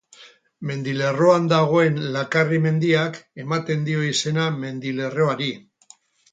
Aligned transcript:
Mendilerroan 0.69 1.45
dagoen 1.51 1.99
Lakarri 2.17 2.61
mendiak 2.65 3.21
ematen 3.45 3.87
dio 3.91 4.03
izena 4.09 4.51
mendilerroari. 4.59 5.55